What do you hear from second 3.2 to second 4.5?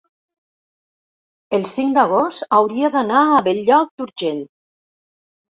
a Bell-lloc d'Urgell.